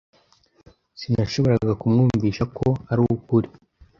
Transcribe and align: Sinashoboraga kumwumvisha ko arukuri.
Sinashoboraga 0.99 1.73
kumwumvisha 1.81 2.43
ko 2.57 2.67
arukuri. 2.91 3.47